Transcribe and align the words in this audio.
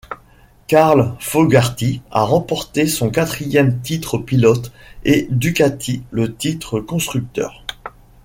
Carl 0.65 1.13
Fogarty 1.19 2.01
a 2.09 2.23
remporté 2.23 2.87
son 2.87 3.11
quatrième 3.11 3.79
titre 3.81 4.17
pilote 4.17 4.71
et 5.05 5.27
Ducati 5.29 6.01
le 6.09 6.33
titre 6.35 6.79
constructeur. 6.79 7.63